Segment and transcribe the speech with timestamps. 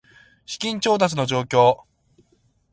[0.47, 1.81] 資金調達の状況